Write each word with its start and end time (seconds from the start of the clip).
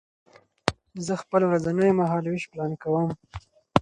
زه 1.05 1.13
خپل 1.21 1.41
ورځنی 1.45 1.89
مهالوېش 1.99 2.43
پلان 2.51 2.71
کوم. 2.83 3.09